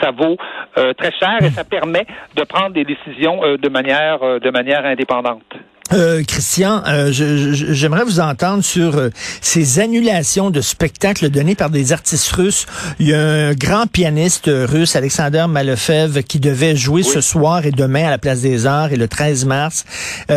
ça 0.00 0.10
vaut 0.10 0.36
euh, 0.78 0.92
très 0.94 1.12
cher 1.12 1.38
et 1.40 1.50
ça 1.50 1.64
permet 1.64 2.06
de 2.36 2.44
prendre 2.44 2.70
des 2.70 2.84
décisions 2.84 3.44
euh, 3.44 3.56
de 3.56 3.68
manière 3.68 4.21
euh, 4.21 4.21
de 4.22 4.50
manière 4.50 4.84
indépendante. 4.86 5.54
Euh, 5.92 6.22
Christian, 6.26 6.82
euh, 6.86 7.10
j'aimerais 7.12 8.04
vous 8.04 8.20
entendre 8.20 8.64
sur 8.64 8.96
euh, 8.96 9.10
ces 9.40 9.78
annulations 9.78 10.50
de 10.50 10.60
spectacles 10.60 11.28
donnés 11.28 11.54
par 11.54 11.70
des 11.70 11.92
artistes 11.92 12.30
russes. 12.30 12.66
Il 12.98 13.08
y 13.08 13.14
a 13.14 13.20
un 13.20 13.52
grand 13.52 13.86
pianiste 13.86 14.48
russe, 14.48 14.96
Alexander 14.96 15.46
Malefev, 15.48 16.22
qui 16.22 16.40
devait 16.40 16.76
jouer 16.76 17.02
ce 17.02 17.20
soir 17.20 17.66
et 17.66 17.72
demain 17.72 18.06
à 18.06 18.10
la 18.10 18.18
Place 18.18 18.40
des 18.40 18.66
Arts 18.66 18.92
et 18.92 18.96
le 18.96 19.08
13 19.08 19.44
mars. 19.44 19.84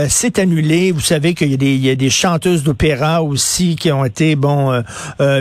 C'est 0.10 0.40
annulé. 0.40 0.92
Vous 0.92 1.02
savez 1.02 1.34
qu'il 1.34 1.62
y, 1.62 1.78
y, 1.78 1.90
a 1.90 1.96
des 1.96 2.10
chanteuses 2.10 2.64
d'opéra 2.64 3.24
aussi 3.24 3.76
qui 3.76 3.92
ont 3.92 4.04
été 4.04 4.36
bon 4.36 4.84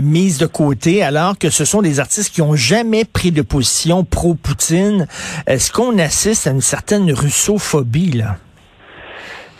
mises 0.02 0.38
de 0.38 0.46
côté, 0.46 1.02
alors 1.02 1.38
que 1.38 1.50
ce 1.50 1.64
sont 1.64 1.82
des 1.82 1.99
artistes 2.00 2.32
qui 2.32 2.42
ont 2.42 2.56
jamais 2.56 3.04
pris 3.04 3.32
de 3.32 3.42
position 3.42 4.04
pro-Poutine. 4.04 5.06
Est-ce 5.46 5.73
qu'on 5.73 5.99
assiste 5.99 6.46
à 6.46 6.50
une 6.50 6.61
certaine 6.61 7.12
russophobie 7.12 8.12
là? 8.12 8.37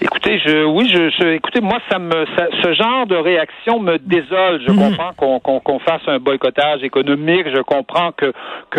Écoutez, 0.00 0.40
je, 0.44 0.64
oui, 0.64 0.88
je, 0.92 1.08
je 1.10 1.28
écoutez, 1.34 1.60
moi, 1.60 1.78
ça 1.90 1.98
me, 1.98 2.26
ce 2.62 2.72
genre 2.74 3.06
de 3.06 3.14
réaction 3.14 3.78
me 3.78 3.98
désole. 3.98 4.60
Je 4.66 4.72
mhm. 4.72 4.96
comprends 4.96 5.40
qu'on 5.60 5.78
fasse 5.78 6.02
un 6.08 6.18
boycottage 6.18 6.82
économique. 6.82 7.46
Je 7.54 7.62
comprends 7.62 8.10
que 8.12 8.32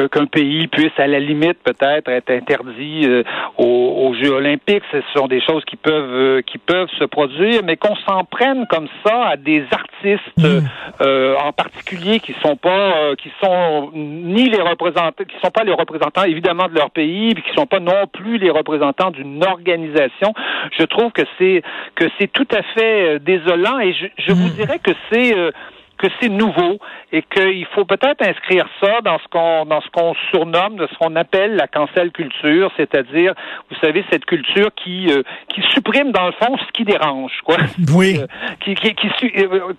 qu'un 0.08 0.26
pays 0.26 0.68
puisse, 0.68 0.92
à 0.98 1.08
la 1.08 1.20
limite, 1.20 1.58
peut-être 1.64 2.10
être 2.10 2.30
interdit 2.30 3.06
euh, 3.06 3.24
aux, 3.58 4.14
Jeux 4.22 4.32
Olympiques. 4.32 4.84
Ce 4.92 4.98
sont 5.16 5.28
des 5.28 5.42
choses 5.42 5.64
qui 5.66 5.78
peuvent 5.78 6.14
euh, 6.14 6.42
qui 6.42 6.58
peuvent 6.58 6.90
se 7.00 7.06
produire, 7.06 7.62
mais 7.64 7.78
qu'on 7.78 7.96
s'en 8.08 8.26
prenne 8.26 8.66
comme 8.68 8.88
ça 9.06 9.28
à 9.28 9.38
des 9.38 9.64
artistes, 9.72 10.38
mhm. 10.38 10.68
euh, 11.02 11.36
en 11.38 11.54
particulier, 11.54 12.20
qui 12.20 12.36
sont 12.44 12.58
pas, 12.58 13.16
qui 13.18 13.32
sont 13.42 13.92
ni 13.94 14.50
les 14.50 14.62
représentants, 14.62 15.24
qui 15.24 15.36
sont 15.42 15.52
pas 15.52 15.64
les 15.64 15.74
représentants 15.74 16.24
évidemment 16.24 16.68
de 16.68 16.76
leur 16.76 16.92
pays, 16.92 17.34
puis 17.34 17.44
qui 17.44 17.54
sont 17.56 17.68
pas 17.68 17.80
non 17.80 18.06
plus 18.12 18.38
les 18.38 18.50
représentants 18.50 19.12
d'une 19.12 19.44
organisation. 19.44 20.34
Je 20.78 20.84
trouve 20.84 21.12
que 21.16 21.24
c'est 21.38 21.64
que 21.96 22.06
c'est 22.20 22.32
tout 22.32 22.48
à 22.52 22.62
fait 22.62 23.16
euh, 23.16 23.20
désolant 23.20 23.80
et 23.80 23.94
je, 23.94 24.06
je 24.18 24.32
vous 24.34 24.48
hmm. 24.48 24.56
dirais 24.56 24.80
que 24.80 24.92
c'est 25.10 25.36
euh, 25.36 25.52
que 25.98 26.08
c'est 26.20 26.30
nouveau 26.30 26.80
et 27.12 27.24
qu'il 27.24 27.66
faut 27.74 27.86
peut-être 27.86 28.22
inscrire 28.22 28.68
ça 28.82 29.02
dans 29.02 29.18
ce 29.20 29.28
qu'on 29.30 29.66
dans 29.66 29.82
ce 29.82 29.90
qu'on 29.90 30.14
surnomme, 30.32 30.76
de 30.76 30.88
ce 30.92 30.98
qu'on 30.98 31.16
appelle 31.16 31.56
la 31.56 31.68
cancel 31.68 32.12
culture, 32.12 32.72
c'est-à-dire, 32.76 33.34
vous 33.70 33.78
savez, 33.82 34.04
cette 34.12 34.26
culture 34.26 34.70
qui 34.76 35.08
euh, 35.10 35.24
qui 35.50 35.62
supprime 35.74 36.12
dans 36.12 36.28
le 36.28 36.34
fond 36.34 36.58
ce 36.58 36.72
qui 36.74 36.84
dérange, 36.84 37.34
quoi. 37.44 37.58
Oui. 37.96 38.18
Euh, 38.20 38.28
qui 38.60 38.76
qui, 38.76 38.94
qui 38.94 39.32
euh, 39.38 39.74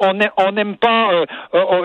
on 0.00 0.18
on 0.36 0.52
n'aime 0.52 0.76
pas, 0.76 1.24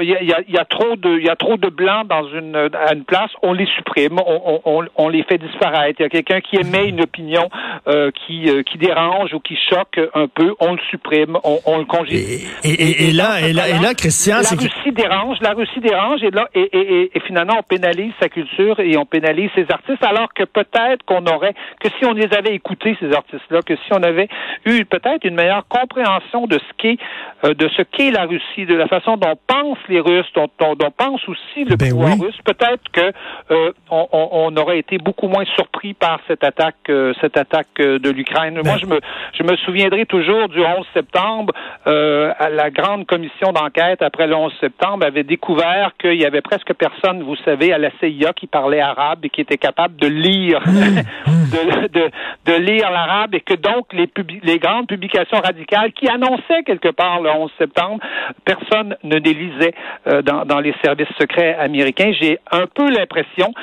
il 0.01 0.09
y, 0.09 0.33
a, 0.33 0.41
y, 0.47 0.57
a, 0.57 0.65
trop 0.65 0.95
de 0.95 1.17
il 1.17 1.25
y 1.25 1.29
a 1.29 1.35
trop 1.35 1.57
de 1.57 1.69
blancs 1.69 2.07
dans 2.07 2.27
une 2.29 2.55
à 2.55 2.93
une 2.93 3.05
place, 3.05 3.31
on 3.41 3.53
les 3.53 3.65
supprime, 3.65 4.19
on, 4.25 4.61
on, 4.65 4.85
on 4.95 5.09
les 5.09 5.23
fait 5.23 5.37
disparaître. 5.37 5.99
Il 5.99 6.03
y 6.03 6.05
a 6.05 6.09
quelqu'un 6.09 6.41
qui 6.41 6.57
émet 6.57 6.89
une 6.89 7.01
opinion 7.01 7.49
qui 7.85 8.49
qui 8.65 8.77
dérange 8.77 9.33
ou 9.33 9.39
qui 9.39 9.57
choque 9.69 9.99
un 10.13 10.27
peu, 10.27 10.53
on 10.59 10.73
le 10.73 10.79
supprime, 10.89 11.37
on, 11.43 11.59
on 11.65 11.77
le 11.79 11.85
congédie. 11.85 12.47
Et, 12.63 12.69
et, 12.69 13.09
et, 13.09 13.11
là, 13.11 13.41
et 13.41 13.53
là 13.53 13.67
et 13.69 13.79
là, 13.79 13.93
Christian, 13.93 14.37
la 14.41 14.49
Russie 14.49 14.91
dérange, 14.91 15.37
la 15.41 15.53
Russie 15.53 15.79
dérange, 15.79 16.23
et 16.23 16.31
là, 16.31 16.47
et, 16.53 16.61
et, 16.61 17.11
et, 17.15 17.19
finalement, 17.21 17.55
on 17.59 17.63
pénalise 17.63 18.13
sa 18.19 18.29
culture 18.29 18.79
et 18.79 18.97
on 18.97 19.05
pénalise 19.05 19.49
ses 19.55 19.65
artistes, 19.69 20.03
alors 20.03 20.33
que 20.33 20.43
peut-être 20.43 21.03
qu'on 21.05 21.25
aurait, 21.25 21.53
que 21.79 21.89
si 21.97 22.05
on 22.05 22.13
les 22.13 22.33
avait 22.33 22.55
écoutés, 22.55 22.95
ces 22.99 23.11
artistes-là, 23.13 23.61
que 23.61 23.75
si 23.75 23.93
on 23.93 24.03
avait 24.03 24.27
eu 24.65 24.85
peut-être 24.85 25.25
une 25.25 25.35
meilleure 25.35 25.67
compréhension 25.67 26.47
de 26.47 26.57
ce 26.57 26.73
qu'est, 26.77 26.97
euh, 27.43 27.53
de 27.53 27.69
ce 27.75 27.81
qu'est 27.81 28.11
la 28.11 28.25
Russie, 28.25 28.65
de 28.65 28.75
la 28.75 28.87
façon 28.87 29.17
dont 29.17 29.35
pensent 29.47 29.77
les 29.89 29.99
Russes, 29.99 30.31
dont, 30.35 30.49
dont, 30.59 30.91
pense 30.95 31.27
aussi 31.27 31.63
le 31.65 31.75
ben 31.75 31.89
pouvoir 31.89 32.19
russe, 32.19 32.37
peut-être 32.45 32.83
que 32.91 33.11
euh, 33.51 33.71
on, 33.89 34.07
on, 34.11 34.57
aurait 34.57 34.79
été 34.79 34.97
beaucoup 34.97 35.27
moins 35.27 35.45
surpris 35.55 35.93
par 35.93 36.19
cette 36.27 36.43
attaque, 36.43 36.75
euh, 36.89 37.13
cette 37.19 37.37
attaque 37.37 37.72
de 37.81 38.09
l'Ukraine. 38.09 38.55
Moi, 38.55 38.63
ben 38.63 38.77
je 38.79 38.85
me, 38.85 38.99
je 39.37 39.43
me 39.43 39.55
souviendrai 39.57 40.05
toujours 40.05 40.49
du 40.49 40.59
11 40.59 40.85
septembre 40.93 41.53
à 41.85 42.49
la 42.49 42.69
grande 42.69 43.05
commission 43.05 43.51
d'enquête 43.51 44.01
après 44.01 44.27
le 44.27 44.35
11 44.35 44.51
septembre 44.59 45.05
avait 45.05 45.23
découvert 45.23 45.91
qu'il 45.99 46.19
y 46.19 46.25
avait 46.25 46.41
presque 46.41 46.73
personne, 46.73 47.23
vous 47.23 47.35
savez, 47.45 47.73
à 47.73 47.77
la 47.77 47.89
CIA 47.99 48.33
qui 48.33 48.47
parlait 48.47 48.79
arabe 48.79 49.25
et 49.25 49.29
qui 49.29 49.41
était 49.41 49.57
capable 49.57 49.95
de 49.95 50.07
lire, 50.07 50.61
de, 50.65 51.87
de, 51.87 52.11
de, 52.45 52.53
lire 52.53 52.91
l'arabe 52.91 53.35
et 53.35 53.41
que 53.41 53.53
donc 53.53 53.91
les, 53.93 54.09
les 54.43 54.59
grandes 54.59 54.87
publications 54.87 55.39
radicales 55.39 55.93
qui 55.93 56.07
annonçaient 56.07 56.63
quelque 56.65 56.89
part 56.89 57.21
le 57.21 57.29
11 57.29 57.51
septembre, 57.57 57.99
personne 58.45 58.95
ne 59.03 59.17
les 59.17 59.33
lisait 59.33 59.73
euh, 60.07 60.21
dans, 60.21 60.45
dans, 60.45 60.59
les 60.59 60.73
services 60.83 61.07
secrets 61.19 61.55
américains. 61.55 62.11
J'ai 62.19 62.39
un 62.51 62.65
peu 62.67 62.89
l'impression 62.89 63.53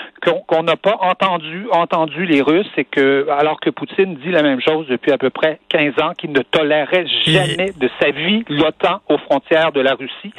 qu'on 0.46 0.62
n'a 0.62 0.76
pas 0.76 0.96
entendu 1.00 1.66
entendu 1.72 2.26
les 2.26 2.42
Russes 2.42 2.70
et 2.76 2.84
que 2.84 3.28
alors 3.30 3.60
que 3.60 3.70
Poutine 3.70 3.99
dit 4.06 4.30
la 4.30 4.42
même 4.42 4.60
chose 4.60 4.86
depuis 4.88 5.12
à 5.12 5.18
peu 5.18 5.30
près 5.30 5.60
15 5.68 5.92
ans, 6.02 6.12
qu'il 6.16 6.32
ne 6.32 6.42
tolérait 6.42 7.06
jamais 7.24 7.72
de 7.76 7.90
sa 8.00 8.10
vie 8.10 8.44
l'OTAN 8.48 9.00
aux 9.08 9.18
frontières 9.18 9.72
de 9.72 9.80
la 9.80 9.94
Russie, 9.94 10.32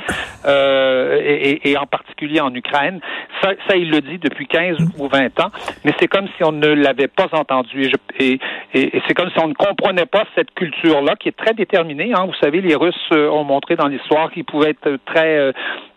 euh, 0.45 1.19
et, 1.63 1.77
en 1.77 1.85
particulier 1.85 2.39
en 2.39 2.53
Ukraine. 2.53 2.99
Ça, 3.41 3.51
ça, 3.67 3.75
il 3.75 3.89
le 3.89 4.01
dit 4.01 4.17
depuis 4.17 4.47
15 4.47 4.77
ou 4.97 5.07
20 5.07 5.39
ans, 5.39 5.51
mais 5.83 5.93
c'est 5.99 6.07
comme 6.07 6.27
si 6.37 6.43
on 6.43 6.51
ne 6.51 6.67
l'avait 6.67 7.07
pas 7.07 7.27
entendu. 7.31 7.91
Et, 8.19 8.39
et, 8.73 9.01
c'est 9.07 9.13
comme 9.13 9.29
si 9.31 9.39
on 9.39 9.47
ne 9.47 9.53
comprenait 9.53 10.05
pas 10.05 10.25
cette 10.35 10.51
culture-là, 10.51 11.15
qui 11.15 11.29
est 11.29 11.37
très 11.37 11.53
déterminée. 11.53 12.11
Hein. 12.13 12.25
Vous 12.25 12.35
savez, 12.41 12.61
les 12.61 12.75
Russes 12.75 12.95
euh, 13.13 13.29
ont 13.29 13.43
montré 13.43 13.75
dans 13.75 13.87
l'histoire 13.87 14.31
qu'ils 14.31 14.45
pouvaient 14.45 14.71
être 14.71 14.97
très... 15.05 15.37
Euh, 15.37 15.51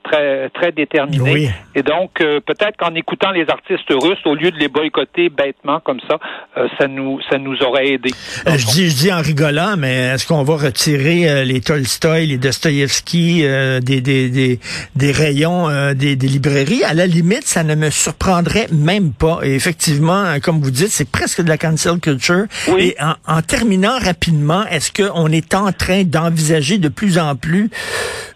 très 0.04 0.50
très 0.50 0.70
déterminé. 0.70 1.50
Et 1.74 1.82
donc 1.82 2.20
euh, 2.20 2.40
peut-être 2.40 2.76
qu'en 2.76 2.94
écoutant 2.94 3.32
les 3.32 3.46
artistes 3.48 3.90
russes 3.90 4.24
au 4.26 4.34
lieu 4.34 4.50
de 4.50 4.58
les 4.58 4.68
boycotter 4.68 5.30
bêtement 5.30 5.80
comme 5.80 6.00
ça, 6.08 6.18
euh, 6.56 6.68
ça 6.78 6.86
nous 6.86 7.20
ça 7.30 7.38
nous 7.38 7.56
aurait 7.62 7.88
aidé. 7.88 8.10
Euh, 8.46 8.56
je 8.56 8.66
dis 8.66 8.90
je 8.90 8.96
dis 8.96 9.12
en 9.12 9.20
rigolant, 9.20 9.74
mais 9.76 9.94
est-ce 10.14 10.26
qu'on 10.26 10.42
va 10.44 10.56
retirer 10.56 11.44
les 11.44 11.60
Tolstoy, 11.60 12.26
les 12.26 12.38
Dostoïevski 12.38 13.42
des, 13.82 14.00
des, 14.00 14.28
des 14.28 14.60
des 14.94 15.12
rayons 15.12 15.68
des, 15.94 16.16
des 16.16 16.28
librairies? 16.28 16.84
À 16.84 16.94
la 16.94 17.06
limite, 17.06 17.44
ça 17.44 17.64
ne 17.64 17.74
me 17.74 17.90
surprendrait 17.90 18.66
même 18.72 19.12
pas. 19.12 19.40
Et 19.42 19.54
effectivement, 19.54 20.24
comme 20.42 20.60
vous 20.60 20.70
dites, 20.70 20.88
c'est 20.90 21.10
presque 21.10 21.42
de 21.42 21.48
la 21.48 21.58
cancel 21.58 21.98
culture. 21.98 22.44
Et 22.78 22.94
en, 23.00 23.14
en 23.26 23.42
terminant 23.42 23.98
rapidement, 23.98 24.64
est-ce 24.66 24.92
qu'on 24.92 25.28
est 25.28 25.54
en 25.54 25.72
train 25.72 26.04
d'envisager 26.04 26.78
de 26.78 26.88
plus 26.88 27.18
en 27.18 27.34
plus 27.36 27.70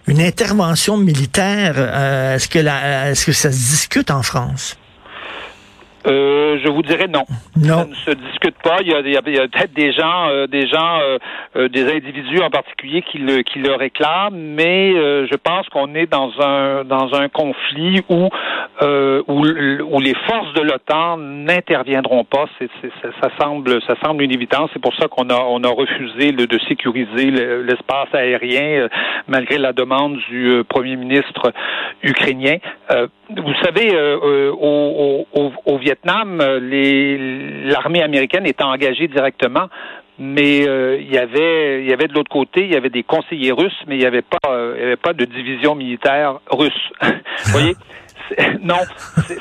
une 0.08 0.20
intervention 0.20 0.96
militaire, 0.96 1.74
euh, 1.76 2.36
est-ce 2.36 2.48
que 2.48 2.58
est-ce 2.58 3.26
que 3.26 3.32
ça 3.32 3.52
se 3.52 3.56
discute 3.56 4.10
en 4.10 4.22
France? 4.22 4.76
Euh, 6.06 6.58
je 6.62 6.68
vous 6.68 6.82
dirais 6.82 7.08
non. 7.08 7.24
Non. 7.56 7.78
Ça 7.78 7.86
ne 7.86 7.94
se 7.94 8.10
discute 8.12 8.54
pas. 8.62 8.78
Il 8.82 8.88
y 8.88 9.16
a, 9.16 9.22
peut-être 9.22 9.72
des 9.72 9.92
gens, 9.92 10.28
euh, 10.28 10.46
des 10.46 10.66
gens, 10.68 11.00
euh, 11.56 11.68
des 11.68 11.90
individus 11.92 12.40
en 12.40 12.50
particulier 12.50 13.02
qui 13.02 13.18
le, 13.18 13.42
qui 13.42 13.58
le 13.58 13.74
réclament, 13.74 14.36
mais 14.36 14.92
je 14.92 15.36
pense 15.36 15.68
qu'on 15.68 15.94
est 15.94 16.06
dans 16.06 16.30
un 16.40 16.84
dans 16.84 17.14
un 17.14 17.28
conflit 17.28 18.02
où 18.08 18.28
où, 18.80 19.46
où 19.46 20.00
les 20.00 20.14
forces 20.26 20.52
de 20.54 20.62
l'OTAN 20.62 21.16
n'interviendront 21.18 22.24
pas. 22.24 22.46
C'est, 22.58 22.70
ça, 23.20 23.28
semble 23.40 23.82
ça 23.82 23.94
semble 24.04 24.22
une 24.22 24.32
évidence. 24.32 24.70
C'est 24.72 24.82
pour 24.82 24.94
ça 24.94 25.08
qu'on 25.08 25.30
a 25.30 25.40
on 25.48 25.62
a 25.64 25.68
refusé 25.68 26.32
de 26.32 26.58
sécuriser 26.68 27.30
l'espace 27.30 28.08
aérien 28.12 28.88
malgré 29.26 29.58
la 29.58 29.72
demande 29.72 30.18
du 30.28 30.62
premier 30.68 30.96
ministre 30.96 31.52
ukrainien. 32.02 32.58
Vous 33.36 33.54
savez, 33.62 33.90
au, 34.52 35.26
au, 35.34 35.52
au 35.66 35.78
Vietnam, 35.78 36.40
euh, 36.40 36.60
l'armée 37.64 38.02
américaine 38.02 38.46
était 38.46 38.64
engagée 38.64 39.08
directement, 39.08 39.68
mais 40.18 40.66
euh, 40.66 40.98
il 41.00 41.12
y 41.12 41.18
avait 41.18 41.82
il 41.82 41.88
y 41.88 41.92
avait 41.92 42.08
de 42.08 42.12
l'autre 42.12 42.30
côté, 42.30 42.64
il 42.64 42.72
y 42.72 42.76
avait 42.76 42.90
des 42.90 43.04
conseillers 43.04 43.52
russes, 43.52 43.84
mais 43.86 43.96
il 43.96 44.00
n'y 44.00 44.06
avait 44.06 44.22
pas 44.22 44.50
euh, 44.50 44.74
il 44.76 44.82
y 44.82 44.86
avait 44.86 44.96
pas 44.96 45.12
de 45.12 45.24
division 45.24 45.74
militaire 45.74 46.40
russe. 46.50 46.90
vous 47.02 47.52
voyez? 47.52 47.76
non, 48.62 48.80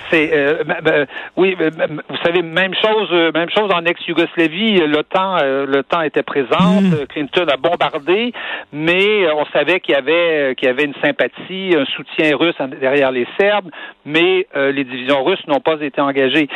c'est 0.09 0.31
euh, 0.33 1.05
oui, 1.35 1.55
vous 1.55 2.17
savez 2.23 2.41
même 2.41 2.73
chose, 2.75 3.11
même 3.33 3.49
chose 3.49 3.71
en 3.73 3.85
ex-Yougoslavie. 3.85 4.77
Le 4.79 5.03
temps, 5.03 5.37
le 5.43 5.81
temps 5.83 6.01
était 6.01 6.23
présent. 6.23 6.81
Mm. 6.81 7.05
Clinton 7.09 7.45
a 7.51 7.57
bombardé, 7.57 8.33
mais 8.71 9.29
on 9.31 9.45
savait 9.47 9.79
qu'il 9.79 9.95
y 9.95 9.97
avait 9.97 10.55
qu'il 10.55 10.67
y 10.67 10.71
avait 10.71 10.85
une 10.85 10.95
sympathie, 11.03 11.75
un 11.77 11.85
soutien 11.85 12.35
russe 12.35 12.55
derrière 12.79 13.11
les 13.11 13.27
Serbes, 13.39 13.69
mais 14.05 14.47
les 14.55 14.83
divisions 14.83 15.23
russes 15.23 15.45
n'ont 15.47 15.59
pas 15.59 15.79
été 15.81 16.01
engagées. 16.01 16.47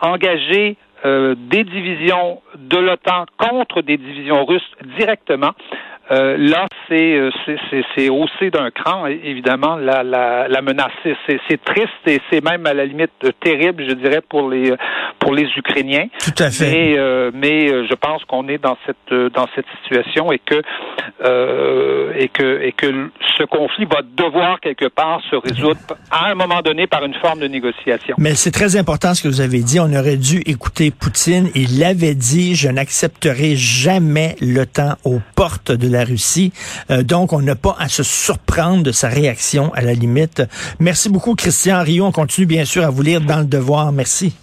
engagées 0.00 0.76
des 1.04 1.64
divisions 1.64 2.42
de 2.56 2.78
l'OTAN 2.78 3.26
contre 3.38 3.82
des 3.82 3.96
divisions 3.96 4.44
russes 4.44 4.70
directement, 4.98 5.52
euh, 6.10 6.36
là, 6.36 6.66
c'est 6.88 7.30
c'est 7.94 8.08
haussé 8.08 8.50
d'un 8.50 8.70
cran, 8.70 9.06
évidemment, 9.06 9.76
la, 9.76 10.02
la, 10.02 10.48
la 10.48 10.62
menace. 10.62 10.92
C'est 11.04 11.64
triste 11.64 11.88
et 12.06 12.20
c'est 12.30 12.44
même 12.44 12.66
à 12.66 12.74
la 12.74 12.84
limite 12.84 13.12
terrible, 13.40 13.84
je 13.88 13.94
dirais, 13.94 14.20
pour 14.20 14.50
les 14.50 14.74
pour 15.18 15.34
les 15.34 15.48
Ukrainiens. 15.56 16.06
Tout 16.18 16.42
à 16.42 16.50
fait. 16.50 16.70
Mais, 16.70 16.98
euh, 16.98 17.30
mais 17.32 17.68
je 17.68 17.94
pense 17.94 18.24
qu'on 18.24 18.48
est 18.48 18.58
dans 18.58 18.76
cette 18.86 19.32
dans 19.32 19.46
cette 19.54 19.66
situation 19.82 20.32
et 20.32 20.38
que 20.38 20.60
euh, 21.24 22.12
et 22.16 22.28
que 22.28 22.60
et 22.62 22.72
que 22.72 23.10
ce 23.38 23.44
conflit 23.44 23.84
va 23.84 24.02
devoir 24.02 24.60
quelque 24.60 24.88
part 24.88 25.20
se 25.30 25.36
résoudre 25.36 25.80
à 26.10 26.30
un 26.30 26.34
moment 26.34 26.60
donné 26.62 26.86
par 26.86 27.04
une 27.04 27.14
forme 27.14 27.40
de 27.40 27.48
négociation. 27.48 28.16
Mais 28.18 28.34
c'est 28.34 28.50
très 28.50 28.76
important 28.76 29.14
ce 29.14 29.22
que 29.22 29.28
vous 29.28 29.40
avez 29.40 29.60
dit. 29.60 29.78
On 29.80 29.92
aurait 29.94 30.16
dû 30.16 30.40
écouter 30.46 30.90
Poutine. 30.90 31.48
Il 31.54 31.78
l'avait 31.78 32.14
dit, 32.14 32.54
je 32.54 32.68
n'accepterai 32.68 33.56
jamais 33.56 34.36
le 34.40 34.64
temps 34.66 34.94
aux 35.04 35.20
portes 35.36 35.72
de 35.72 35.91
la 35.92 36.04
Russie. 36.04 36.52
Euh, 36.90 37.02
donc, 37.02 37.32
on 37.32 37.40
n'a 37.40 37.54
pas 37.54 37.76
à 37.78 37.88
se 37.88 38.02
surprendre 38.02 38.82
de 38.82 38.92
sa 38.92 39.08
réaction 39.08 39.72
à 39.74 39.82
la 39.82 39.94
limite. 39.94 40.42
Merci 40.78 41.08
beaucoup, 41.08 41.34
Christian 41.34 41.82
Rio. 41.82 42.04
On 42.04 42.12
continue 42.12 42.46
bien 42.46 42.64
sûr 42.64 42.84
à 42.84 42.90
vous 42.90 43.02
lire 43.02 43.20
dans 43.20 43.38
le 43.38 43.44
devoir. 43.44 43.92
Merci. 43.92 44.34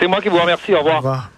C'est 0.00 0.06
moi 0.06 0.20
qui 0.20 0.28
vous 0.28 0.40
remercie. 0.40 0.74
Au 0.74 0.78
revoir. 0.78 0.94
Au 0.94 0.98
revoir. 0.98 1.30